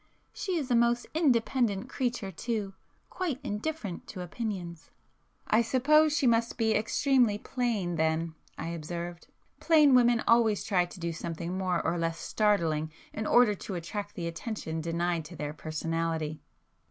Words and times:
She 0.33 0.57
is 0.57 0.71
a 0.71 0.75
most 0.75 1.05
independent 1.13 1.87
creature 1.87 2.31
too; 2.31 2.73
quite 3.11 3.39
indifferent 3.43 4.07
to 4.07 4.21
opinions"— 4.21 4.89
"I 5.45 5.61
suppose 5.61 6.17
she 6.17 6.25
must 6.25 6.57
be 6.57 6.73
extremely 6.73 7.37
plain 7.37 7.97
then"—I 7.97 8.69
observed; 8.69 9.27
"Plain 9.59 9.93
women 9.93 10.23
always 10.27 10.63
try 10.63 10.85
to 10.85 10.99
do 10.99 11.13
something 11.13 11.55
more 11.55 11.85
or 11.85 11.99
less 11.99 12.17
startling 12.19 12.91
in 13.13 13.27
order 13.27 13.53
to 13.53 13.75
attract 13.75 14.15
the 14.15 14.25
attention 14.25 14.81
denied 14.81 15.23
to 15.25 15.35
their 15.35 15.53
personality." 15.53 16.41